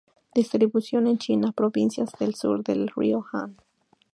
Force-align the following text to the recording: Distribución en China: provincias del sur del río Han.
Distribución 0.33 1.05
en 1.05 1.19
China: 1.19 1.51
provincias 1.51 2.11
del 2.17 2.33
sur 2.33 2.63
del 2.63 2.87
río 2.87 3.23
Han. 3.33 3.55